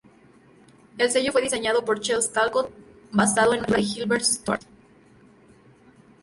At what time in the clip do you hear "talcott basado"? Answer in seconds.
2.33-3.53